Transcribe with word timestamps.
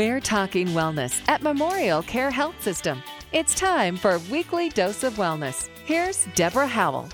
We're 0.00 0.18
talking 0.18 0.68
wellness 0.68 1.20
at 1.28 1.42
Memorial 1.42 2.02
Care 2.02 2.30
Health 2.30 2.62
System. 2.62 3.02
It's 3.32 3.54
time 3.54 3.98
for 3.98 4.12
a 4.12 4.18
Weekly 4.30 4.70
Dose 4.70 5.02
of 5.02 5.16
Wellness. 5.16 5.68
Here's 5.84 6.24
Deborah 6.34 6.66
Howell. 6.66 7.10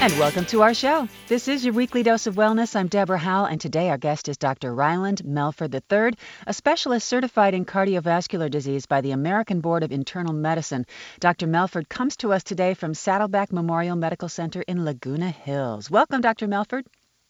And 0.00 0.16
welcome 0.16 0.44
to 0.44 0.62
our 0.62 0.72
show. 0.72 1.08
This 1.26 1.48
is 1.48 1.64
your 1.64 1.74
weekly 1.74 2.04
dose 2.04 2.28
of 2.28 2.36
wellness. 2.36 2.76
I'm 2.76 2.86
Deborah 2.86 3.18
Howell, 3.18 3.46
and 3.46 3.60
today 3.60 3.88
our 3.88 3.98
guest 3.98 4.28
is 4.28 4.36
Dr. 4.36 4.72
Ryland 4.72 5.24
Melford 5.24 5.74
III, 5.74 6.12
a 6.46 6.54
specialist 6.54 7.08
certified 7.08 7.54
in 7.54 7.64
cardiovascular 7.64 8.48
disease 8.48 8.86
by 8.86 9.00
the 9.00 9.10
American 9.10 9.60
Board 9.60 9.82
of 9.82 9.90
Internal 9.90 10.32
Medicine. 10.32 10.86
Dr. 11.18 11.48
Melford 11.48 11.88
comes 11.88 12.16
to 12.18 12.32
us 12.32 12.44
today 12.44 12.74
from 12.74 12.94
Saddleback 12.94 13.52
Memorial 13.52 13.96
Medical 13.96 14.28
Center 14.28 14.62
in 14.62 14.84
Laguna 14.84 15.32
Hills. 15.32 15.90
Welcome, 15.90 16.20
Dr. 16.20 16.46
Melford. 16.46 16.86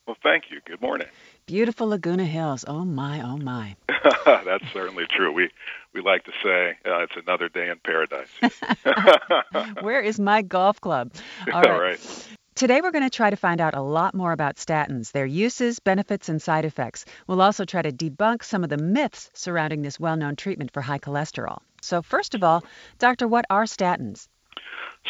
Well, 0.09 0.17
thank 0.23 0.45
you. 0.51 0.61
Good 0.65 0.81
morning. 0.81 1.07
Beautiful 1.45 1.89
Laguna 1.89 2.25
Hills. 2.25 2.65
Oh 2.67 2.83
my, 2.87 3.21
oh 3.23 3.37
my. 3.37 3.77
That's 4.25 4.65
certainly 4.73 5.05
true. 5.07 5.31
We 5.31 5.51
we 5.93 6.01
like 6.01 6.25
to 6.25 6.33
say 6.43 6.79
uh, 6.91 7.01
it's 7.01 7.13
another 7.15 7.51
day 7.51 7.69
in 7.69 7.79
paradise. 7.85 8.31
Where 9.83 10.01
is 10.01 10.19
my 10.19 10.41
golf 10.41 10.81
club? 10.81 11.13
All 11.53 11.61
right. 11.61 11.71
All 11.71 11.79
right. 11.79 12.29
Today, 12.55 12.81
we're 12.81 12.91
going 12.91 13.05
to 13.05 13.11
try 13.11 13.29
to 13.29 13.37
find 13.37 13.61
out 13.61 13.75
a 13.75 13.83
lot 13.83 14.15
more 14.15 14.33
about 14.33 14.57
statins, 14.57 15.13
their 15.13 15.27
uses, 15.27 15.79
benefits, 15.79 16.31
and 16.31 16.41
side 16.41 16.65
effects. 16.65 17.05
We'll 17.27 17.43
also 17.43 17.67
try 17.67 17.83
to 17.83 17.93
debunk 17.93 18.43
some 18.43 18.65
of 18.65 18.71
the 18.71 18.79
myths 18.79 19.31
surrounding 19.35 19.83
this 19.83 20.01
well 20.01 20.17
known 20.17 20.37
treatment 20.37 20.73
for 20.73 20.81
high 20.81 20.99
cholesterol. 20.99 21.59
So, 21.83 22.01
first 22.01 22.35
of 22.35 22.43
all, 22.43 22.65
Doctor, 22.99 23.29
what 23.29 23.45
are 23.51 23.65
statins? 23.65 24.27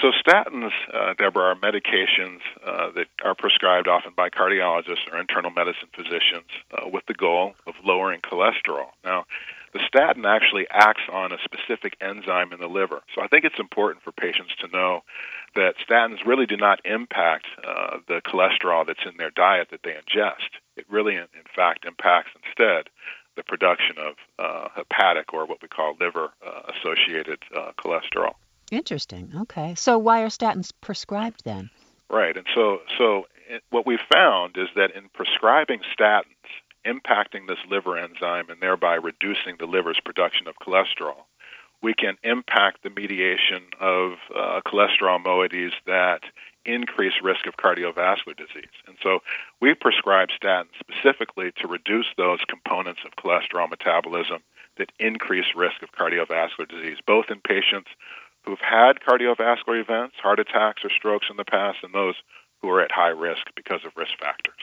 So 0.00 0.12
statins, 0.12 0.70
uh, 0.92 1.14
Deborah, 1.14 1.46
are 1.46 1.54
medications 1.56 2.40
uh, 2.64 2.90
that 2.92 3.06
are 3.24 3.34
prescribed 3.34 3.88
often 3.88 4.12
by 4.16 4.30
cardiologists 4.30 5.10
or 5.10 5.18
internal 5.18 5.50
medicine 5.50 5.88
physicians 5.94 6.46
uh, 6.72 6.88
with 6.88 7.04
the 7.06 7.14
goal 7.14 7.54
of 7.66 7.74
lowering 7.84 8.20
cholesterol. 8.20 8.90
Now, 9.04 9.24
the 9.72 9.80
statin 9.86 10.24
actually 10.24 10.66
acts 10.70 11.02
on 11.12 11.32
a 11.32 11.38
specific 11.42 11.96
enzyme 12.00 12.52
in 12.52 12.60
the 12.60 12.68
liver. 12.68 13.02
So 13.14 13.22
I 13.22 13.26
think 13.26 13.44
it's 13.44 13.58
important 13.58 14.04
for 14.04 14.12
patients 14.12 14.54
to 14.60 14.68
know 14.68 15.02
that 15.56 15.74
statins 15.86 16.24
really 16.24 16.46
do 16.46 16.56
not 16.56 16.80
impact 16.84 17.46
uh, 17.66 17.98
the 18.06 18.22
cholesterol 18.24 18.86
that's 18.86 19.04
in 19.04 19.16
their 19.18 19.30
diet 19.30 19.68
that 19.72 19.80
they 19.82 19.92
ingest. 19.94 20.60
It 20.76 20.86
really, 20.88 21.16
in, 21.16 21.26
in 21.34 21.48
fact, 21.54 21.84
impacts 21.84 22.30
instead 22.46 22.88
the 23.36 23.42
production 23.42 23.96
of 23.98 24.14
uh, 24.38 24.68
hepatic 24.76 25.34
or 25.34 25.44
what 25.46 25.60
we 25.60 25.68
call 25.68 25.96
liver 26.00 26.30
uh, 26.44 26.72
associated 26.72 27.40
cholesterol. 27.78 28.34
Interesting. 28.70 29.32
Okay. 29.42 29.74
So 29.74 29.98
why 29.98 30.22
are 30.22 30.28
statins 30.28 30.72
prescribed 30.80 31.44
then? 31.44 31.70
Right. 32.10 32.36
And 32.36 32.46
so 32.54 32.80
so 32.96 33.26
what 33.70 33.86
we've 33.86 33.98
found 34.12 34.56
is 34.56 34.68
that 34.76 34.90
in 34.94 35.08
prescribing 35.12 35.80
statins, 35.98 36.24
impacting 36.86 37.46
this 37.48 37.58
liver 37.68 37.98
enzyme 37.98 38.50
and 38.50 38.60
thereby 38.60 38.94
reducing 38.94 39.56
the 39.58 39.66
liver's 39.66 40.00
production 40.04 40.46
of 40.48 40.56
cholesterol, 40.56 41.24
we 41.82 41.94
can 41.94 42.16
impact 42.22 42.82
the 42.82 42.90
mediation 42.90 43.62
of 43.80 44.12
uh, 44.34 44.60
cholesterol 44.66 45.22
moieties 45.22 45.72
that 45.86 46.20
increase 46.64 47.14
risk 47.22 47.46
of 47.46 47.56
cardiovascular 47.56 48.36
disease. 48.36 48.74
And 48.86 48.96
so 49.02 49.20
we 49.60 49.74
prescribe 49.74 50.28
statins 50.30 50.74
specifically 50.80 51.52
to 51.60 51.68
reduce 51.68 52.06
those 52.16 52.40
components 52.48 53.00
of 53.04 53.12
cholesterol 53.16 53.70
metabolism 53.70 54.42
that 54.76 54.92
increase 54.98 55.46
risk 55.56 55.82
of 55.82 55.92
cardiovascular 55.92 56.68
disease, 56.68 56.98
both 57.06 57.26
in 57.30 57.40
patients 57.40 57.90
who've 58.48 58.58
had 58.60 59.00
cardiovascular 59.06 59.78
events, 59.78 60.16
heart 60.22 60.40
attacks 60.40 60.82
or 60.82 60.88
strokes 60.88 61.26
in 61.30 61.36
the 61.36 61.44
past, 61.44 61.78
and 61.82 61.92
those 61.92 62.14
who 62.62 62.70
are 62.70 62.80
at 62.80 62.90
high 62.90 63.08
risk 63.08 63.42
because 63.54 63.80
of 63.84 63.92
risk 63.94 64.12
factors. 64.18 64.54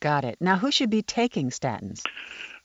Got 0.00 0.26
it. 0.26 0.36
Now, 0.40 0.58
who 0.58 0.70
should 0.70 0.90
be 0.90 1.00
taking 1.00 1.48
statins? 1.48 2.02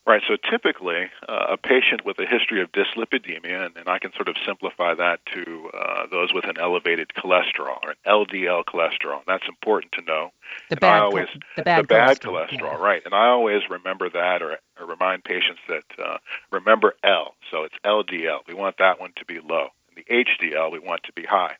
Right, 0.05 0.21
so 0.27 0.35
typically 0.49 1.09
uh, 1.29 1.47
a 1.51 1.57
patient 1.57 2.03
with 2.03 2.17
a 2.19 2.25
history 2.25 2.61
of 2.61 2.71
dyslipidemia, 2.71 3.67
and, 3.67 3.77
and 3.77 3.87
I 3.87 3.99
can 3.99 4.11
sort 4.13 4.27
of 4.27 4.35
simplify 4.45 4.95
that 4.95 5.19
to 5.33 5.69
uh, 5.73 6.07
those 6.11 6.33
with 6.33 6.45
an 6.45 6.57
elevated 6.59 7.09
cholesterol 7.15 7.77
or 7.83 7.91
an 7.91 7.97
LDL 8.05 8.65
cholesterol. 8.65 9.21
That's 9.27 9.47
important 9.47 9.93
to 9.93 10.01
know. 10.01 10.31
The 10.69 10.77
bad, 10.77 11.01
always, 11.03 11.27
the 11.55 11.63
bad, 11.63 11.83
the 11.83 11.87
bad 11.87 12.19
cholesterol, 12.19 12.49
cholesterol 12.49 12.73
yeah. 12.73 12.83
right. 12.83 13.01
And 13.05 13.13
I 13.13 13.27
always 13.27 13.61
remember 13.69 14.09
that 14.09 14.41
or, 14.41 14.57
or 14.79 14.85
remind 14.87 15.23
patients 15.23 15.61
that 15.69 15.83
uh, 16.03 16.17
remember 16.51 16.95
L, 17.03 17.35
so 17.51 17.63
it's 17.63 17.75
LDL. 17.85 18.39
We 18.47 18.55
want 18.55 18.77
that 18.79 18.99
one 18.99 19.13
to 19.17 19.25
be 19.25 19.39
low 19.39 19.69
the 19.99 20.13
HDL, 20.13 20.71
we 20.71 20.79
want 20.79 21.03
to 21.03 21.13
be 21.13 21.23
high. 21.23 21.55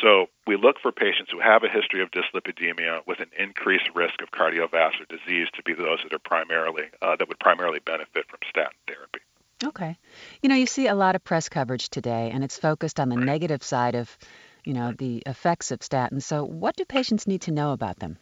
So 0.00 0.26
we 0.46 0.56
look 0.56 0.76
for 0.80 0.92
patients 0.92 1.30
who 1.32 1.40
have 1.40 1.64
a 1.64 1.68
history 1.68 2.02
of 2.02 2.10
dyslipidemia 2.10 3.06
with 3.06 3.20
an 3.20 3.30
increased 3.38 3.90
risk 3.94 4.20
of 4.22 4.30
cardiovascular 4.30 5.08
disease 5.08 5.48
to 5.54 5.62
be 5.62 5.74
those 5.74 5.98
that 6.02 6.12
are 6.12 6.18
primarily 6.18 6.84
uh, 7.02 7.16
that 7.16 7.28
would 7.28 7.38
primarily 7.40 7.80
benefit 7.80 8.28
from 8.28 8.38
statin 8.48 8.78
therapy. 8.86 9.20
Okay. 9.64 9.96
You 10.42 10.48
know, 10.48 10.54
you 10.54 10.66
see 10.66 10.86
a 10.86 10.94
lot 10.94 11.16
of 11.16 11.24
press 11.24 11.48
coverage 11.48 11.88
today, 11.88 12.30
and 12.32 12.44
it's 12.44 12.56
focused 12.56 13.00
on 13.00 13.08
the 13.08 13.16
right. 13.16 13.26
negative 13.26 13.64
side 13.64 13.96
of, 13.96 14.16
you 14.64 14.72
know, 14.72 14.92
the 14.92 15.22
effects 15.26 15.72
of 15.72 15.80
statins. 15.80 16.22
So, 16.22 16.44
what 16.44 16.76
do 16.76 16.84
patients 16.84 17.26
need 17.26 17.42
to 17.42 17.50
know 17.50 17.72
about 17.72 17.98
them? 17.98 18.18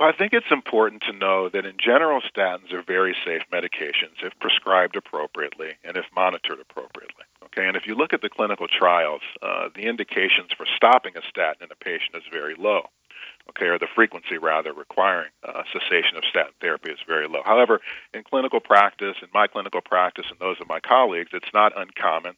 Well, 0.00 0.08
I 0.08 0.16
think 0.16 0.32
it's 0.32 0.50
important 0.50 1.02
to 1.02 1.12
know 1.12 1.48
that 1.48 1.64
in 1.64 1.76
general, 1.78 2.20
statins 2.20 2.72
are 2.72 2.82
very 2.82 3.14
safe 3.24 3.42
medications 3.52 4.24
if 4.24 4.36
prescribed 4.40 4.96
appropriately 4.96 5.74
and 5.84 5.96
if 5.96 6.06
monitored 6.16 6.58
appropriately. 6.58 7.24
Okay, 7.52 7.66
and 7.68 7.76
if 7.76 7.86
you 7.86 7.94
look 7.94 8.14
at 8.14 8.22
the 8.22 8.30
clinical 8.30 8.66
trials, 8.66 9.20
uh, 9.42 9.68
the 9.74 9.82
indications 9.82 10.52
for 10.56 10.64
stopping 10.76 11.16
a 11.16 11.22
statin 11.28 11.64
in 11.64 11.68
a 11.70 11.76
patient 11.76 12.16
is 12.16 12.22
very 12.32 12.54
low. 12.54 12.86
Okay, 13.50 13.66
or 13.66 13.78
the 13.78 13.88
frequency 13.94 14.38
rather 14.38 14.72
requiring 14.72 15.30
uh, 15.42 15.62
cessation 15.72 16.16
of 16.16 16.24
statin 16.24 16.54
therapy 16.60 16.90
is 16.90 16.98
very 17.06 17.28
low. 17.28 17.42
However, 17.44 17.80
in 18.14 18.22
clinical 18.22 18.60
practice, 18.60 19.16
in 19.20 19.28
my 19.34 19.46
clinical 19.48 19.80
practice, 19.80 20.26
and 20.30 20.38
those 20.38 20.60
of 20.60 20.68
my 20.68 20.80
colleagues, 20.80 21.30
it's 21.32 21.52
not 21.52 21.72
uncommon 21.76 22.36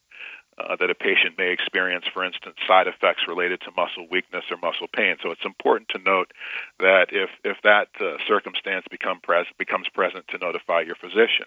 uh, 0.59 0.77
that 0.77 0.91
a 0.91 0.95
patient 0.95 1.37
may 1.37 1.53
experience, 1.53 2.05
for 2.13 2.25
instance, 2.25 2.57
side 2.67 2.87
effects 2.87 3.23
related 3.29 3.61
to 3.63 3.71
muscle 3.77 4.07
weakness 4.11 4.45
or 4.51 4.57
muscle 4.57 4.89
pain. 4.93 5.17
So 5.23 5.31
it's 5.31 5.45
important 5.45 5.89
to 5.91 5.99
note 5.99 6.33
that 6.81 7.09
if 7.11 7.31
if 7.45 7.59
that 7.63 7.89
uh, 8.01 8.17
circumstance 8.27 8.85
become 8.91 9.21
pres- 9.21 9.47
becomes 9.59 9.89
present, 9.89 10.27
to 10.29 10.39
notify 10.39 10.81
your 10.81 10.97
physician. 10.97 11.47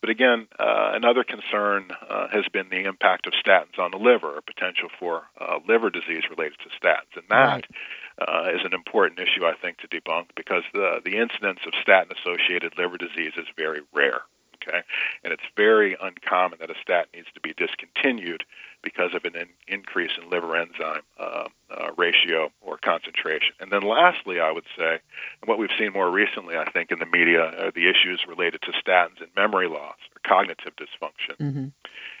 But 0.00 0.10
again, 0.10 0.48
uh, 0.58 0.92
another 0.94 1.24
concern 1.24 1.90
uh, 2.08 2.28
has 2.32 2.44
been 2.52 2.70
the 2.70 2.84
impact 2.88 3.26
of 3.26 3.34
statins 3.34 3.78
on 3.78 3.90
the 3.90 3.98
liver, 3.98 4.28
or 4.36 4.40
potential 4.40 4.88
for 4.98 5.24
uh, 5.38 5.58
liver 5.68 5.90
disease 5.90 6.24
related 6.30 6.56
to 6.60 6.70
statins, 6.80 7.16
and 7.16 7.24
that 7.28 7.36
right. 7.36 7.66
Uh, 8.20 8.50
is 8.54 8.60
an 8.64 8.74
important 8.74 9.18
issue 9.18 9.46
I 9.46 9.54
think 9.60 9.78
to 9.78 9.88
debunk 9.88 10.26
because 10.36 10.62
the 10.74 11.00
the 11.04 11.16
incidence 11.16 11.60
of 11.66 11.72
statin-associated 11.80 12.76
liver 12.76 12.98
disease 12.98 13.32
is 13.36 13.46
very 13.56 13.80
rare. 13.94 14.22
Okay, 14.62 14.82
and 15.24 15.32
it's 15.32 15.42
very 15.56 15.96
uncommon 16.00 16.58
that 16.60 16.70
a 16.70 16.74
statin 16.82 17.10
needs 17.14 17.28
to 17.34 17.40
be 17.40 17.54
discontinued 17.54 18.44
because 18.82 19.14
of 19.14 19.24
an 19.24 19.36
in, 19.36 19.48
increase 19.68 20.12
in 20.20 20.28
liver 20.30 20.56
enzyme 20.56 21.02
uh, 21.18 21.48
uh, 21.70 21.90
ratio 21.96 22.50
or 22.60 22.78
concentration. 22.78 23.54
And 23.60 23.70
then 23.70 23.82
lastly, 23.82 24.40
I 24.40 24.50
would 24.50 24.64
say, 24.76 24.98
and 25.40 25.48
what 25.48 25.58
we've 25.58 25.70
seen 25.78 25.92
more 25.92 26.10
recently, 26.10 26.56
I 26.56 26.70
think, 26.70 26.90
in 26.90 26.98
the 26.98 27.06
media 27.06 27.42
are 27.42 27.70
the 27.70 27.88
issues 27.88 28.24
related 28.28 28.62
to 28.62 28.72
statins 28.72 29.20
and 29.20 29.28
memory 29.36 29.68
loss 29.68 29.96
or 30.14 30.20
cognitive 30.28 30.72
dysfunction. 30.76 31.36
Mm-hmm. 31.38 31.66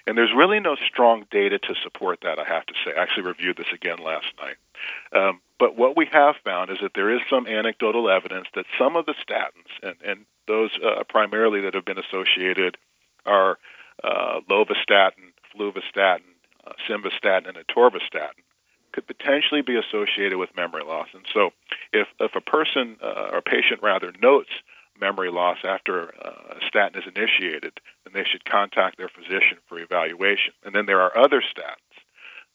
And 0.06 0.18
there's 0.18 0.32
really 0.36 0.60
no 0.60 0.76
strong 0.76 1.26
data 1.30 1.58
to 1.58 1.74
support 1.82 2.20
that, 2.22 2.38
I 2.38 2.44
have 2.44 2.66
to 2.66 2.74
say. 2.84 2.92
I 2.96 3.02
actually 3.02 3.24
reviewed 3.24 3.56
this 3.56 3.72
again 3.72 3.98
last 3.98 4.26
night. 4.40 4.56
Um, 5.12 5.40
but 5.58 5.76
what 5.76 5.96
we 5.96 6.06
have 6.10 6.36
found 6.42 6.70
is 6.70 6.78
that 6.82 6.92
there 6.94 7.14
is 7.14 7.20
some 7.28 7.46
anecdotal 7.46 8.10
evidence 8.10 8.48
that 8.54 8.64
some 8.78 8.96
of 8.96 9.06
the 9.06 9.14
statins, 9.14 9.70
and, 9.82 9.96
and 10.04 10.24
those 10.50 10.70
uh, 10.84 11.04
primarily 11.08 11.60
that 11.62 11.74
have 11.74 11.84
been 11.84 11.98
associated 11.98 12.76
are 13.24 13.58
uh, 14.02 14.40
lovastatin, 14.50 15.30
fluvastatin, 15.54 16.26
uh, 16.66 16.72
simvastatin, 16.88 17.46
and 17.48 17.56
atorvastatin, 17.56 18.42
could 18.92 19.06
potentially 19.06 19.62
be 19.62 19.76
associated 19.76 20.36
with 20.36 20.50
memory 20.56 20.82
loss. 20.82 21.06
And 21.14 21.24
so, 21.32 21.50
if, 21.92 22.08
if 22.18 22.34
a 22.34 22.40
person 22.40 22.96
uh, 23.02 23.30
or 23.32 23.40
patient 23.40 23.80
rather 23.82 24.12
notes 24.20 24.50
memory 25.00 25.30
loss 25.30 25.58
after 25.64 26.12
uh, 26.20 26.58
a 26.58 26.66
statin 26.66 27.00
is 27.00 27.06
initiated, 27.06 27.78
then 28.04 28.12
they 28.12 28.24
should 28.24 28.44
contact 28.44 28.98
their 28.98 29.08
physician 29.08 29.58
for 29.68 29.78
evaluation. 29.78 30.52
And 30.64 30.74
then 30.74 30.86
there 30.86 31.00
are 31.00 31.16
other 31.16 31.40
statins 31.40 31.89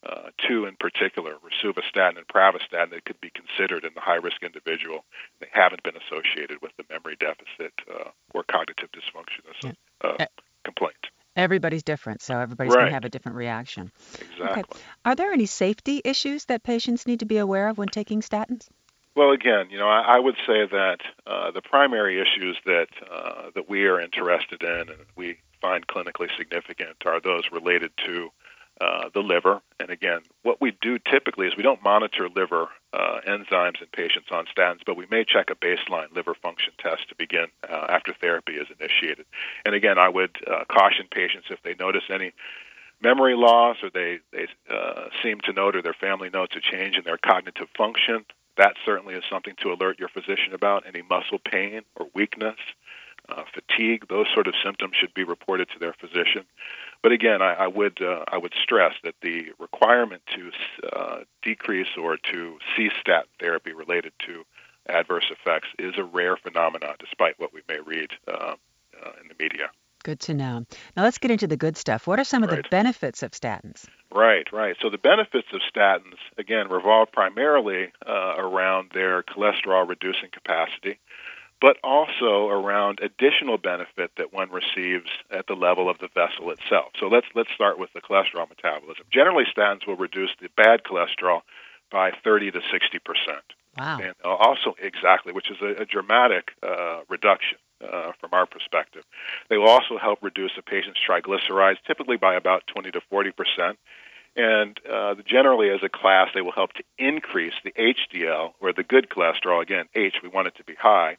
uh, 0.08 0.30
two 0.46 0.66
in 0.66 0.76
particular, 0.76 1.34
rosuvastatin 1.42 2.16
and 2.16 2.26
pravastatin, 2.28 2.90
that 2.90 3.04
could 3.04 3.20
be 3.20 3.30
considered 3.30 3.84
in 3.84 3.92
the 3.94 4.00
high 4.00 4.16
risk 4.16 4.42
individual. 4.42 5.04
They 5.40 5.48
haven't 5.52 5.82
been 5.82 5.96
associated 5.96 6.62
with 6.62 6.72
the 6.76 6.84
memory 6.90 7.16
deficit 7.18 7.72
uh, 7.92 8.10
or 8.34 8.44
cognitive 8.44 8.90
dysfunction 8.92 9.48
as 9.50 9.74
a 10.02 10.22
uh, 10.22 10.26
complaint. 10.64 11.06
Everybody's 11.34 11.82
different, 11.82 12.22
so 12.22 12.38
everybody's 12.38 12.70
right. 12.70 12.82
going 12.82 12.86
to 12.86 12.94
have 12.94 13.04
a 13.04 13.10
different 13.10 13.36
reaction. 13.36 13.92
Exactly. 14.14 14.62
Okay. 14.62 14.80
Are 15.04 15.14
there 15.14 15.32
any 15.32 15.46
safety 15.46 16.00
issues 16.02 16.46
that 16.46 16.62
patients 16.62 17.06
need 17.06 17.20
to 17.20 17.26
be 17.26 17.36
aware 17.38 17.68
of 17.68 17.76
when 17.76 17.88
taking 17.88 18.22
statins? 18.22 18.68
Well, 19.14 19.32
again, 19.32 19.68
you 19.70 19.78
know, 19.78 19.88
I, 19.88 20.16
I 20.16 20.18
would 20.18 20.36
say 20.46 20.66
that 20.66 20.98
uh, 21.26 21.50
the 21.50 21.62
primary 21.62 22.20
issues 22.20 22.58
that 22.66 22.88
uh, 23.10 23.50
that 23.54 23.68
we 23.68 23.86
are 23.86 24.00
interested 24.00 24.62
in 24.62 24.90
and 24.90 24.98
we 25.16 25.38
find 25.60 25.86
clinically 25.86 26.28
significant 26.36 26.96
are 27.06 27.20
those 27.20 27.44
related 27.50 27.90
to 28.06 28.30
uh, 28.80 29.08
the 29.14 29.20
liver. 29.20 29.60
And 29.80 29.90
again, 29.90 30.20
what 30.42 30.60
we 30.60 30.76
do 30.80 30.98
typically 30.98 31.46
is 31.46 31.56
we 31.56 31.62
don't 31.62 31.82
monitor 31.82 32.28
liver 32.28 32.68
uh, 32.92 33.20
enzymes 33.26 33.80
in 33.80 33.88
patients 33.92 34.28
on 34.30 34.46
statins, 34.46 34.80
but 34.84 34.96
we 34.96 35.06
may 35.10 35.24
check 35.24 35.50
a 35.50 35.54
baseline 35.54 36.14
liver 36.14 36.34
function 36.34 36.72
test 36.78 37.08
to 37.08 37.14
begin 37.14 37.46
uh, 37.68 37.86
after 37.88 38.12
therapy 38.12 38.52
is 38.52 38.66
initiated. 38.78 39.26
And 39.64 39.74
again, 39.74 39.98
I 39.98 40.08
would 40.08 40.36
uh, 40.46 40.64
caution 40.70 41.06
patients 41.10 41.46
if 41.50 41.62
they 41.62 41.74
notice 41.74 42.04
any 42.10 42.32
memory 43.02 43.34
loss 43.36 43.76
or 43.82 43.90
they, 43.90 44.18
they 44.32 44.46
uh, 44.70 45.08
seem 45.22 45.40
to 45.44 45.52
note 45.52 45.76
or 45.76 45.82
their 45.82 45.94
family 45.94 46.30
notes 46.30 46.54
a 46.56 46.60
change 46.60 46.96
in 46.96 47.04
their 47.04 47.18
cognitive 47.18 47.68
function, 47.76 48.24
that 48.56 48.74
certainly 48.84 49.14
is 49.14 49.24
something 49.30 49.54
to 49.62 49.72
alert 49.72 49.98
your 49.98 50.08
physician 50.08 50.54
about. 50.54 50.84
Any 50.86 51.02
muscle 51.02 51.38
pain 51.38 51.82
or 51.94 52.06
weakness, 52.14 52.56
fatigue, 53.76 54.08
those 54.08 54.26
sort 54.32 54.46
of 54.46 54.54
symptoms 54.64 54.94
should 54.98 55.14
be 55.14 55.24
reported 55.24 55.68
to 55.70 55.78
their 55.78 55.92
physician. 55.92 56.44
But 57.02 57.12
again, 57.12 57.42
I, 57.42 57.54
I 57.54 57.66
would 57.66 58.00
uh, 58.02 58.24
I 58.28 58.38
would 58.38 58.54
stress 58.62 58.94
that 59.04 59.14
the 59.22 59.46
requirement 59.58 60.22
to 60.34 60.50
uh, 60.92 61.18
decrease 61.42 61.96
or 62.00 62.16
to 62.32 62.58
cease 62.76 62.92
statin 63.00 63.28
therapy 63.38 63.72
related 63.72 64.12
to 64.26 64.44
adverse 64.88 65.30
effects 65.30 65.68
is 65.78 65.94
a 65.98 66.04
rare 66.04 66.36
phenomenon, 66.36 66.94
despite 66.98 67.38
what 67.38 67.52
we 67.52 67.60
may 67.68 67.80
read 67.80 68.10
uh, 68.28 68.54
uh 69.02 69.10
in 69.20 69.28
the 69.28 69.34
media. 69.38 69.70
Good 70.04 70.20
to 70.20 70.34
know. 70.34 70.64
Now 70.96 71.02
let's 71.02 71.18
get 71.18 71.32
into 71.32 71.48
the 71.48 71.56
good 71.56 71.76
stuff. 71.76 72.06
What 72.06 72.20
are 72.20 72.24
some 72.24 72.44
of 72.44 72.50
right. 72.50 72.62
the 72.62 72.68
benefits 72.68 73.24
of 73.24 73.32
statins? 73.32 73.86
Right, 74.14 74.46
right. 74.52 74.76
So 74.80 74.88
the 74.88 74.98
benefits 74.98 75.48
of 75.52 75.60
statins, 75.74 76.18
again, 76.38 76.68
revolve 76.68 77.10
primarily 77.10 77.92
uh, 78.06 78.34
around 78.38 78.90
their 78.94 79.24
cholesterol 79.24 79.88
reducing 79.88 80.30
capacity, 80.30 81.00
but 81.60 81.78
also 81.82 82.48
around 82.48 83.00
additional 83.00 83.58
benefit 83.58 84.10
that 84.16 84.32
one 84.32 84.50
receives 84.50 85.10
at 85.30 85.46
the 85.46 85.54
level 85.54 85.88
of 85.88 85.98
the 85.98 86.08
vessel 86.08 86.50
itself. 86.50 86.92
So 86.98 87.06
let's 87.08 87.26
let's 87.34 87.50
start 87.54 87.78
with 87.78 87.92
the 87.92 88.00
cholesterol 88.00 88.48
metabolism. 88.48 89.06
Generally, 89.10 89.44
statins 89.56 89.86
will 89.86 89.96
reduce 89.96 90.30
the 90.40 90.48
bad 90.56 90.82
cholesterol 90.84 91.40
by 91.90 92.12
30 92.24 92.52
to 92.52 92.60
60 92.70 92.98
percent. 92.98 93.44
Wow. 93.78 93.98
And 94.02 94.14
also, 94.24 94.74
exactly, 94.80 95.32
which 95.32 95.50
is 95.50 95.58
a, 95.60 95.82
a 95.82 95.84
dramatic 95.84 96.52
uh, 96.62 97.00
reduction 97.08 97.58
uh, 97.82 98.12
from 98.20 98.30
our 98.32 98.46
perspective. 98.46 99.04
They 99.50 99.58
will 99.58 99.68
also 99.68 99.98
help 99.98 100.20
reduce 100.22 100.52
a 100.58 100.62
patient's 100.62 101.00
triglycerides, 101.06 101.76
typically 101.86 102.16
by 102.16 102.34
about 102.34 102.66
20 102.68 102.90
to 102.92 103.00
40 103.10 103.32
percent. 103.32 103.78
And 104.36 104.78
uh, 104.90 105.14
generally, 105.24 105.70
as 105.70 105.80
a 105.82 105.88
class, 105.88 106.28
they 106.34 106.42
will 106.42 106.52
help 106.52 106.74
to 106.74 106.84
increase 106.98 107.54
the 107.64 107.72
HDL, 107.72 108.52
or 108.60 108.72
the 108.74 108.82
good 108.82 109.08
cholesterol. 109.08 109.62
Again, 109.62 109.86
H, 109.94 110.16
we 110.22 110.28
want 110.28 110.46
it 110.46 110.56
to 110.56 110.64
be 110.64 110.74
high, 110.74 111.16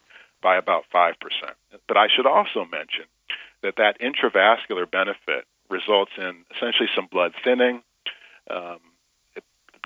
by 0.48 0.56
about 0.56 0.86
5%. 0.96 1.14
But 1.90 1.98
I 1.98 2.08
should 2.08 2.26
also 2.26 2.64
mention 2.64 3.04
that 3.64 3.76
that 3.76 4.00
intravascular 4.00 4.90
benefit 4.90 5.44
results 5.70 6.14
in 6.18 6.46
essentially 6.56 6.88
some 6.96 7.08
blood 7.12 7.34
thinning. 7.44 7.84
Um, 8.50 8.80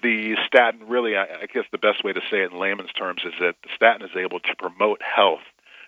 the 0.04 0.36
statin, 0.46 0.88
really, 0.88 1.18
I, 1.18 1.24
I 1.24 1.46
guess 1.52 1.64
the 1.72 1.80
best 1.80 2.04
way 2.04 2.14
to 2.14 2.22
say 2.30 2.42
it 2.44 2.52
in 2.52 2.60
layman's 2.60 2.94
terms 2.94 3.24
is 3.26 3.34
that 3.40 3.56
the 3.64 3.70
statin 3.76 4.04
is 4.04 4.16
able 4.16 4.40
to 4.40 4.56
promote 4.60 5.02
health 5.02 5.48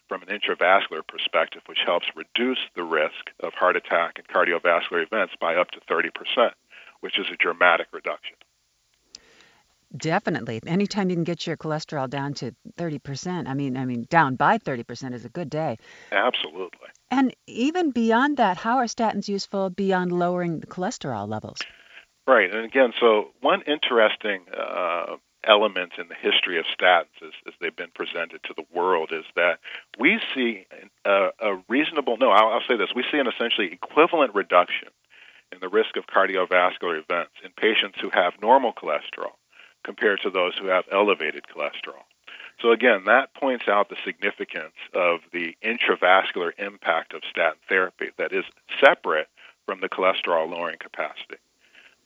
from 0.09 0.23
an 0.23 0.29
intravascular 0.29 1.05
perspective, 1.07 1.61
which 1.67 1.85
helps 1.85 2.07
reduce 2.15 2.59
the 2.75 2.83
risk 2.83 3.29
of 3.41 3.53
heart 3.53 3.75
attack 3.75 4.17
and 4.17 4.27
cardiovascular 4.27 5.05
events 5.05 5.35
by 5.39 5.55
up 5.55 5.69
to 5.69 5.79
30%, 5.81 6.09
which 7.01 7.19
is 7.19 7.27
a 7.31 7.37
dramatic 7.37 7.89
reduction. 7.93 8.37
Definitely. 9.95 10.59
Anytime 10.65 11.09
you 11.09 11.15
can 11.15 11.23
get 11.23 11.45
your 11.45 11.55
cholesterol 11.55 12.09
down 12.09 12.33
to 12.35 12.55
30%, 12.77 13.47
I 13.47 13.53
mean, 13.53 13.77
I 13.77 13.85
mean, 13.85 14.07
down 14.09 14.35
by 14.35 14.57
30% 14.57 15.13
is 15.13 15.23
a 15.23 15.29
good 15.29 15.49
day. 15.49 15.77
Absolutely. 16.11 16.87
And 17.11 17.35
even 17.45 17.91
beyond 17.91 18.37
that, 18.37 18.57
how 18.57 18.77
are 18.77 18.85
statins 18.85 19.27
useful 19.27 19.69
beyond 19.69 20.11
lowering 20.11 20.59
the 20.59 20.67
cholesterol 20.67 21.27
levels? 21.27 21.59
Right. 22.25 22.53
And 22.53 22.65
again, 22.65 22.93
so 22.99 23.31
one 23.41 23.61
interesting 23.67 24.45
uh, 24.57 25.17
element 25.43 25.93
in 25.99 26.07
the 26.07 26.15
history 26.15 26.57
of 26.57 26.65
statins 26.65 27.21
as, 27.21 27.33
as, 27.47 27.53
they've 27.61 27.75
been 27.75 27.91
presented 27.93 28.41
to 28.45 28.53
the 28.55 28.63
world 28.73 29.11
is 29.11 29.25
that 29.35 29.59
we 29.99 30.19
see 30.33 30.65
a, 31.05 31.29
a 31.39 31.61
reasonable, 31.69 32.17
no, 32.17 32.31
I'll, 32.31 32.53
I'll 32.53 32.67
say 32.67 32.77
this, 32.77 32.89
we 32.95 33.03
see 33.11 33.19
an 33.19 33.27
essentially 33.27 33.71
equivalent 33.71 34.33
reduction 34.33 34.87
in 35.51 35.59
the 35.59 35.69
risk 35.69 35.97
of 35.97 36.07
cardiovascular 36.07 36.97
events 36.97 37.33
in 37.43 37.51
patients 37.55 37.99
who 38.01 38.09
have 38.09 38.33
normal 38.41 38.73
cholesterol 38.73 39.33
compared 39.83 40.21
to 40.21 40.29
those 40.29 40.53
who 40.57 40.67
have 40.67 40.85
elevated 40.91 41.43
cholesterol. 41.53 42.03
So, 42.61 42.71
again, 42.71 43.03
that 43.05 43.33
points 43.33 43.67
out 43.67 43.89
the 43.89 43.97
significance 44.05 44.75
of 44.93 45.19
the 45.31 45.55
intravascular 45.63 46.51
impact 46.57 47.13
of 47.13 47.21
statin 47.29 47.59
therapy 47.67 48.11
that 48.17 48.31
is 48.31 48.45
separate 48.83 49.27
from 49.65 49.81
the 49.81 49.89
cholesterol 49.89 50.49
lowering 50.49 50.77
capacity. 50.79 51.37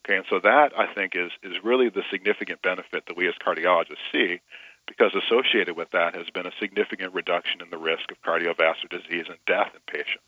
Okay, 0.05 0.17
and 0.17 0.25
so 0.29 0.39
that 0.39 0.71
I 0.77 0.91
think 0.93 1.15
is, 1.15 1.31
is 1.43 1.63
really 1.63 1.89
the 1.89 2.03
significant 2.09 2.61
benefit 2.61 3.05
that 3.07 3.17
we 3.17 3.27
as 3.27 3.33
cardiologists 3.45 3.97
see 4.11 4.39
because 4.87 5.11
associated 5.13 5.75
with 5.75 5.91
that 5.91 6.15
has 6.15 6.29
been 6.29 6.47
a 6.47 6.51
significant 6.61 7.13
reduction 7.13 7.61
in 7.61 7.69
the 7.69 7.77
risk 7.77 8.09
of 8.09 8.21
cardiovascular 8.21 8.89
disease 8.89 9.25
and 9.27 9.37
death 9.45 9.71
in 9.73 9.81
patients. 9.85 10.23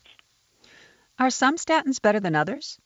Are 1.18 1.30
some 1.30 1.56
statins 1.56 2.00
better 2.00 2.20
than 2.20 2.36
others? 2.36 2.78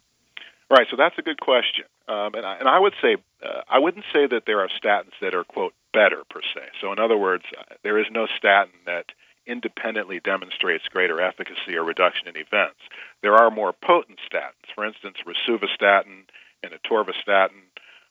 Right, 0.70 0.86
so 0.90 0.96
that's 0.96 1.18
a 1.18 1.22
good 1.22 1.40
question. 1.40 1.84
Um, 2.08 2.34
and, 2.34 2.44
I, 2.44 2.56
and 2.56 2.68
I 2.68 2.78
would 2.78 2.94
say, 3.00 3.16
uh, 3.44 3.62
I 3.68 3.78
wouldn't 3.78 4.04
say 4.12 4.26
that 4.26 4.44
there 4.46 4.60
are 4.60 4.68
statins 4.68 5.12
that 5.20 5.34
are, 5.34 5.44
quote, 5.44 5.74
better 5.92 6.22
per 6.28 6.40
se. 6.42 6.60
So, 6.80 6.92
in 6.92 6.98
other 6.98 7.16
words, 7.16 7.44
uh, 7.56 7.74
there 7.82 7.98
is 7.98 8.06
no 8.10 8.26
statin 8.26 8.74
that 8.86 9.06
independently 9.46 10.20
demonstrates 10.20 10.88
greater 10.88 11.20
efficacy 11.20 11.76
or 11.76 11.84
reduction 11.84 12.28
in 12.28 12.36
events. 12.36 12.80
There 13.22 13.34
are 13.34 13.50
more 13.50 13.72
potent 13.72 14.18
statins. 14.30 14.72
For 14.74 14.86
instance, 14.86 15.18
rosuvastatin 15.26 16.24
and 16.62 16.72
atorvastatin 16.72 17.60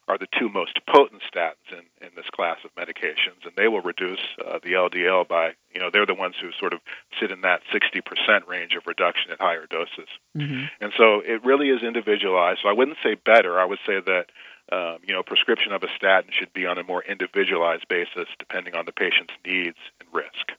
are 0.07 0.17
the 0.17 0.27
two 0.37 0.49
most 0.49 0.79
potent 0.85 1.21
statins 1.23 1.71
in, 1.71 2.05
in 2.05 2.11
this 2.15 2.25
class 2.33 2.57
of 2.65 2.75
medications, 2.75 3.45
and 3.45 3.53
they 3.55 3.67
will 3.67 3.81
reduce 3.81 4.19
uh, 4.45 4.59
the 4.63 4.73
LDL 4.73 5.27
by, 5.27 5.51
you 5.73 5.79
know, 5.79 5.89
they're 5.91 6.05
the 6.05 6.13
ones 6.13 6.35
who 6.41 6.49
sort 6.59 6.73
of 6.73 6.79
sit 7.19 7.31
in 7.31 7.41
that 7.41 7.61
60% 7.73 8.47
range 8.47 8.73
of 8.75 8.83
reduction 8.85 9.31
at 9.31 9.39
higher 9.39 9.65
doses. 9.65 10.09
Mm-hmm. 10.37 10.65
And 10.81 10.91
so 10.97 11.21
it 11.21 11.43
really 11.45 11.69
is 11.69 11.83
individualized. 11.83 12.59
So 12.63 12.69
I 12.69 12.73
wouldn't 12.73 12.97
say 13.03 13.15
better. 13.15 13.59
I 13.59 13.65
would 13.65 13.79
say 13.85 13.99
that, 14.05 14.25
um, 14.71 14.99
you 15.07 15.13
know, 15.13 15.23
prescription 15.23 15.71
of 15.71 15.83
a 15.83 15.87
statin 15.95 16.31
should 16.37 16.51
be 16.53 16.65
on 16.65 16.77
a 16.77 16.83
more 16.83 17.03
individualized 17.03 17.87
basis 17.87 18.27
depending 18.39 18.75
on 18.75 18.85
the 18.85 18.91
patient's 18.91 19.33
needs 19.45 19.77
and 19.99 20.09
risk. 20.11 20.51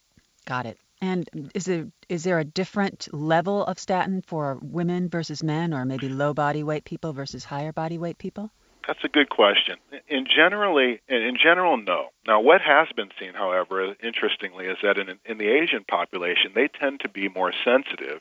Got 0.46 0.66
it. 0.66 0.78
And 1.00 1.50
is 1.54 1.66
there 1.66 1.86
is 2.08 2.24
there 2.24 2.38
a 2.38 2.44
different 2.44 3.08
level 3.12 3.64
of 3.64 3.78
statin 3.78 4.22
for 4.22 4.58
women 4.62 5.10
versus 5.10 5.42
men, 5.42 5.74
or 5.74 5.84
maybe 5.84 6.08
low 6.08 6.32
body 6.32 6.62
weight 6.62 6.84
people 6.84 7.12
versus 7.12 7.44
higher 7.44 7.72
body 7.72 7.98
weight 7.98 8.16
people? 8.16 8.50
That's 8.86 9.02
a 9.02 9.08
good 9.08 9.30
question. 9.30 9.76
In 10.08 10.26
generally, 10.26 11.00
in 11.08 11.36
general, 11.42 11.76
no. 11.76 12.08
Now, 12.26 12.40
what 12.40 12.60
has 12.60 12.88
been 12.94 13.10
seen, 13.18 13.32
however, 13.32 13.94
interestingly, 14.02 14.66
is 14.66 14.76
that 14.82 14.98
in, 14.98 15.18
in 15.24 15.38
the 15.38 15.48
Asian 15.48 15.84
population, 15.84 16.52
they 16.54 16.68
tend 16.68 17.00
to 17.00 17.08
be 17.08 17.28
more 17.28 17.52
sensitive 17.64 18.20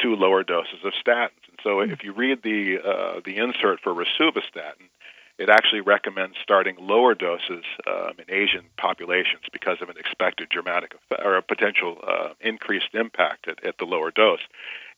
to 0.00 0.14
lower 0.14 0.44
doses 0.44 0.84
of 0.84 0.92
statins. 0.92 1.42
And 1.48 1.58
so, 1.62 1.80
if 1.80 2.04
you 2.04 2.12
read 2.12 2.42
the 2.42 2.78
uh, 2.78 3.20
the 3.24 3.38
insert 3.38 3.80
for 3.80 3.92
rosuvastatin, 3.94 4.88
it 5.38 5.48
actually 5.48 5.80
recommends 5.80 6.36
starting 6.42 6.76
lower 6.78 7.14
doses 7.14 7.64
um, 7.86 8.12
in 8.18 8.32
Asian 8.32 8.64
populations 8.76 9.42
because 9.52 9.78
of 9.82 9.88
an 9.88 9.96
expected 9.98 10.48
dramatic 10.48 10.94
effect, 10.94 11.22
or 11.24 11.36
a 11.36 11.42
potential 11.42 11.98
uh, 12.06 12.28
increased 12.40 12.94
impact 12.94 13.48
at, 13.48 13.64
at 13.64 13.78
the 13.78 13.84
lower 13.84 14.10
dose, 14.10 14.40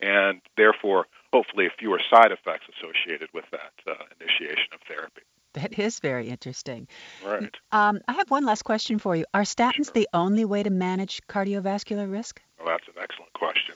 and 0.01 0.41
therefore 0.57 1.07
hopefully 1.33 1.69
fewer 1.79 2.01
side 2.11 2.33
effects 2.33 2.67
associated 2.79 3.29
with 3.33 3.45
that 3.51 3.73
uh, 3.87 3.95
initiation 4.21 4.73
of 4.73 4.81
therapy. 4.87 5.23
That 5.55 5.79
is 5.79 5.99
very 5.99 6.29
interesting. 6.29 6.89
Right. 7.25 7.55
Um, 7.73 8.01
I 8.07 8.13
have 8.13 8.31
one 8.31 8.45
last 8.45 8.63
question 8.63 8.99
for 8.99 9.17
you. 9.17 9.25
Are 9.33 9.43
statins 9.43 9.87
sure. 9.87 9.95
the 9.95 10.09
only 10.13 10.45
way 10.45 10.63
to 10.63 10.71
manage 10.71 11.21
cardiovascular 11.29 12.11
risk? 12.11 12.41
Well, 12.59 12.69
that's 12.69 12.87
an 12.89 13.03
excellent 13.03 13.33
question. 13.33 13.75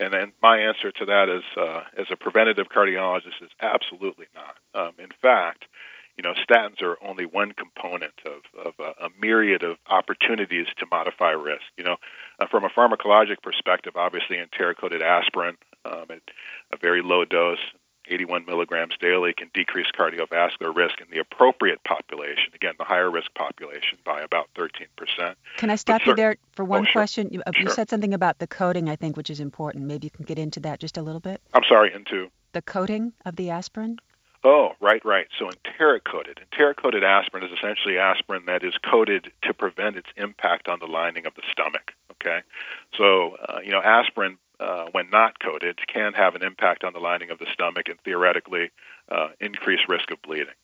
And 0.00 0.14
then 0.14 0.32
my 0.42 0.58
answer 0.58 0.90
to 0.90 1.04
that 1.04 1.28
is, 1.28 1.44
uh, 1.58 1.82
as 1.98 2.06
a 2.10 2.16
preventative 2.16 2.68
cardiologist, 2.74 3.42
is 3.42 3.50
absolutely 3.60 4.26
not. 4.34 4.56
Um, 4.74 4.92
in 4.98 5.10
fact, 5.20 5.66
you 6.16 6.22
know, 6.22 6.32
statins 6.32 6.82
are 6.82 6.96
only 7.06 7.26
one 7.26 7.52
component 7.52 8.14
of, 8.26 8.66
of 8.66 8.74
a, 8.78 9.06
a 9.06 9.08
myriad 9.20 9.62
of 9.62 9.76
opportunities 9.88 10.66
to 10.78 10.86
modify 10.90 11.30
risk. 11.30 11.64
You 11.76 11.84
know, 11.84 11.96
uh, 12.38 12.46
from 12.50 12.64
a 12.64 12.70
pharmacologic 12.70 13.42
perspective, 13.42 13.92
obviously, 13.96 14.38
enteric-coated 14.38 15.02
aspirin 15.02 15.56
um, 15.84 16.06
at 16.10 16.22
a 16.72 16.76
very 16.76 17.02
low 17.02 17.24
dose, 17.24 17.58
81 18.08 18.44
milligrams 18.46 18.94
daily, 19.00 19.32
can 19.36 19.50
decrease 19.54 19.86
cardiovascular 19.98 20.74
risk 20.74 21.00
in 21.00 21.06
the 21.10 21.18
appropriate 21.18 21.82
population. 21.84 22.52
Again, 22.54 22.74
the 22.78 22.84
higher 22.84 23.10
risk 23.10 23.32
population 23.34 23.98
by 24.04 24.20
about 24.20 24.48
13%. 24.56 25.34
Can 25.58 25.70
I 25.70 25.76
stop 25.76 26.04
you 26.06 26.14
there 26.14 26.36
for 26.52 26.64
one 26.64 26.82
oh, 26.82 26.84
sure. 26.84 26.92
question? 26.92 27.28
You, 27.30 27.42
uh, 27.46 27.52
sure. 27.54 27.70
said 27.70 27.90
something 27.90 28.14
about 28.14 28.38
the 28.38 28.46
coating, 28.46 28.88
I 28.88 28.96
think, 28.96 29.16
which 29.16 29.30
is 29.30 29.40
important. 29.40 29.84
Maybe 29.84 30.06
you 30.06 30.10
can 30.10 30.24
get 30.24 30.38
into 30.38 30.60
that 30.60 30.80
just 30.80 30.96
a 30.96 31.02
little 31.02 31.20
bit. 31.20 31.40
I'm 31.54 31.64
sorry, 31.68 31.92
into 31.94 32.30
the 32.52 32.62
coating 32.62 33.12
of 33.24 33.36
the 33.36 33.50
aspirin. 33.50 33.98
Oh, 34.42 34.70
right, 34.80 35.04
right. 35.04 35.26
So 35.38 35.50
enteric 35.50 36.04
coated. 36.04 36.40
Enteric 36.40 36.78
coated 36.78 37.04
aspirin 37.04 37.44
is 37.44 37.50
essentially 37.52 37.98
aspirin 37.98 38.46
that 38.46 38.64
is 38.64 38.72
coated 38.90 39.30
to 39.42 39.52
prevent 39.52 39.96
its 39.96 40.08
impact 40.16 40.66
on 40.66 40.78
the 40.78 40.86
lining 40.86 41.26
of 41.26 41.34
the 41.34 41.42
stomach. 41.52 41.92
Okay, 42.12 42.40
so 42.96 43.36
uh, 43.36 43.58
you 43.62 43.70
know 43.70 43.82
aspirin 43.82 44.38
uh, 44.60 44.86
when 44.92 45.10
not 45.10 45.40
coated, 45.40 45.78
can 45.92 46.12
have 46.12 46.34
an 46.34 46.42
impact 46.44 46.84
on 46.84 46.92
the 46.92 47.00
lining 47.00 47.30
of 47.30 47.38
the 47.38 47.46
stomach 47.52 47.88
and 47.88 47.98
theoretically 48.04 48.70
uh, 49.10 49.28
increase 49.40 49.80
risk 49.88 50.10
of 50.10 50.20
bleeding. 50.22 50.54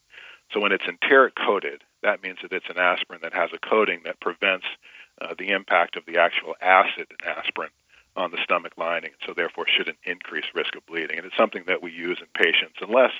So 0.52 0.60
when 0.60 0.72
it's 0.72 0.86
enteric 0.86 1.34
coated, 1.34 1.82
that 2.02 2.22
means 2.22 2.38
that 2.42 2.52
it's 2.52 2.68
an 2.68 2.78
aspirin 2.78 3.20
that 3.22 3.34
has 3.34 3.50
a 3.52 3.58
coating 3.58 4.02
that 4.04 4.20
prevents 4.20 4.66
uh, 5.20 5.34
the 5.38 5.48
impact 5.48 5.96
of 5.96 6.04
the 6.06 6.18
actual 6.18 6.54
acid 6.60 7.06
in 7.10 7.28
aspirin 7.28 7.70
on 8.16 8.30
the 8.30 8.42
stomach 8.42 8.72
lining, 8.76 9.10
so 9.26 9.34
therefore 9.34 9.66
shouldn't 9.66 9.98
increase 10.04 10.44
risk 10.54 10.74
of 10.76 10.86
bleeding. 10.86 11.18
And 11.18 11.26
it's 11.26 11.36
something 11.36 11.64
that 11.66 11.82
we 11.82 11.90
use 11.90 12.18
in 12.20 12.28
patients 12.34 12.76
unless 12.80 13.12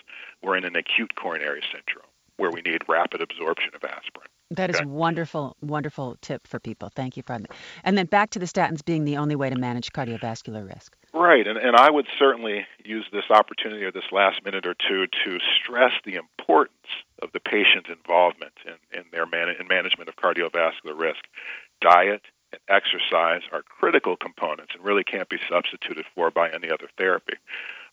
we're 0.42 0.56
in 0.56 0.64
an 0.64 0.76
acute 0.76 1.14
coronary 1.16 1.62
syndrome 1.73 2.11
where 2.37 2.50
we 2.50 2.62
need 2.62 2.83
rapid 2.88 3.21
absorption 3.21 3.75
of 3.75 3.85
aspirin. 3.85 4.28
That 4.50 4.71
is 4.71 4.76
Okay. 4.76 4.85
wonderful, 4.87 5.57
wonderful 5.61 6.17
tip 6.21 6.47
for 6.47 6.61
people. 6.61 6.88
Thank 6.95 7.17
you 7.17 7.23
for 7.25 7.37
that. 7.38 7.50
And 7.83 7.99
then 7.99 8.07
back 8.07 8.31
to 8.31 8.38
the 8.38 8.47
statins 8.47 8.85
being 8.85 9.05
the 9.05 9.17
only 9.17 9.35
way 9.35 9.50
to 9.50 9.57
manage 9.57 9.91
cardiovascular 9.93 10.69
risk. 10.69 10.97
Right, 11.12 11.47
and, 11.47 11.59
and 11.59 11.75
I 11.75 11.91
would 11.91 12.07
certainly 12.19 12.65
use 12.85 13.07
this 13.11 13.25
opportunity 13.31 13.83
or 13.85 13.91
this 13.91 14.12
last 14.12 14.45
minute 14.45 14.65
or 14.67 14.75
two 14.75 15.07
to 15.25 15.38
stress 15.61 15.93
the 16.05 16.15
importance 16.15 16.76
of 17.23 17.33
the 17.33 17.41
patient's 17.41 17.88
involvement 17.91 18.53
in, 18.65 18.99
in 18.99 19.05
their 19.11 19.26
man- 19.26 19.57
in 19.59 19.67
management 19.67 20.09
of 20.09 20.17
cardiovascular 20.17 20.97
risk. 20.97 21.25
Diet 21.81 22.23
and 22.53 22.61
exercise 22.69 23.43
are 23.50 23.62
critical 23.62 24.17
components 24.17 24.75
and 24.76 24.85
really 24.85 25.03
can't 25.03 25.29
be 25.29 25.38
substituted 25.50 26.05
for 26.15 26.31
by 26.31 26.50
any 26.50 26.71
other 26.71 26.88
therapy. 26.97 27.35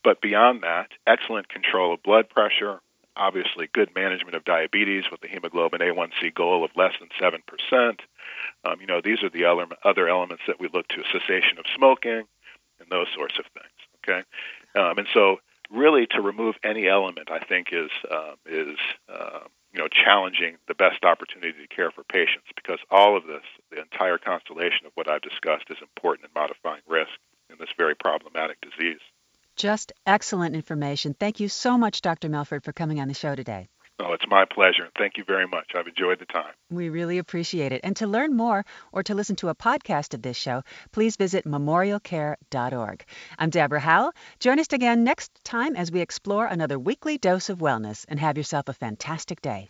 But 0.04 0.22
beyond 0.22 0.62
that, 0.62 0.90
excellent 1.08 1.50
control 1.50 1.94
of 1.94 2.04
blood 2.04 2.30
pressure, 2.30 2.82
obviously 3.16 3.70
good 3.74 3.94
management 3.96 4.36
of 4.36 4.44
diabetes 4.44 5.06
with 5.12 5.22
the 5.22 5.28
hemoglobin 5.28 5.82
A1C 5.82 6.34
goal 6.34 6.64
of 6.64 6.72
less 6.76 6.94
than 7.00 7.10
7%. 7.20 8.00
Um, 8.66 8.82
you 8.82 8.88
know, 8.88 9.02
these 9.02 9.24
are 9.24 9.30
the 9.30 9.46
other 9.84 10.08
elements 10.08 10.44
that 10.48 10.60
we 10.60 10.70
look 10.74 10.88
to 10.90 11.04
cessation 11.12 11.58
of 11.60 11.66
smoking 11.76 12.24
and 12.80 12.90
those 12.90 13.08
sorts 13.16 13.38
of 13.40 13.46
things. 13.54 13.68
Okay, 14.04 14.24
um, 14.76 14.98
and 14.98 15.08
so 15.14 15.38
really 15.72 16.06
to 16.08 16.22
remove 16.22 16.56
any 16.64 16.88
element, 16.88 17.32
I 17.32 17.40
think 17.40 17.70
is 17.72 17.90
um, 18.12 18.36
is 18.46 18.78
uh, 19.10 19.40
you 19.72 19.80
know 19.80 19.88
challenging 19.88 20.58
the 20.68 20.76
best 20.76 21.04
opportunity 21.04 21.54
to 21.54 21.76
care 21.76 21.92
for 21.92 22.04
patients 22.04 22.48
because 22.56 22.80
all 22.92 23.18
of 23.18 23.26
this, 23.26 23.44
the 23.72 23.82
entire 23.82 24.18
constellation 24.18 24.86
of 24.86 24.92
what 24.96 25.10
I've 25.10 25.22
discussed, 25.22 25.66
is 25.70 25.78
important 25.82 26.28
in 26.28 26.32
modifying 26.40 26.82
risk 26.88 27.12
in 27.50 27.58
this 27.60 27.70
very 27.78 27.96
problematic 27.96 28.58
disease. 28.62 29.02
Just 29.56 29.94
excellent 30.06 30.56
information. 30.56 31.16
Thank 31.20 31.40
you 31.40 31.50
so 31.50 31.78
much, 31.78 32.02
Dr. 32.02 32.30
Melford, 32.30 32.64
for 32.64 32.74
coming 32.74 33.00
on 33.00 33.08
the 33.08 33.14
show 33.14 33.36
today. 33.36 33.68
Oh, 34.00 34.14
it's 34.14 34.26
my 34.28 34.44
pleasure, 34.46 34.90
thank 34.98 35.18
you 35.18 35.24
very 35.24 35.48
much. 35.48 35.72
I've 35.76 35.88
enjoyed 35.88 36.18
the 36.20 36.26
time. 36.26 36.54
We 36.72 36.90
really 36.90 37.20
appreciate 37.20 37.72
it. 37.72 37.82
And 37.84 37.96
to 37.98 38.08
learn 38.08 38.36
more 38.36 38.66
or 38.92 39.04
to 39.04 39.14
listen 39.14 39.36
to 39.38 39.50
a 39.50 39.56
podcast 39.56 40.16
of 40.16 40.24
this 40.24 40.36
show, 40.36 40.64
please 40.92 41.16
visit 41.16 41.46
memorialcare.org. 41.46 43.06
I'm 43.38 43.50
Deborah 43.52 43.80
Howell. 43.80 44.14
Join 44.40 44.60
us 44.60 44.74
again 44.74 45.04
next 45.04 45.32
time 45.44 45.76
as 45.76 45.92
we 45.92 46.02
explore 46.02 46.48
another 46.48 46.80
weekly 46.80 47.20
dose 47.20 47.50
of 47.50 47.60
wellness 47.60 48.04
and 48.08 48.20
have 48.20 48.36
yourself 48.36 48.68
a 48.68 48.74
fantastic 48.74 49.42
day. 49.42 49.70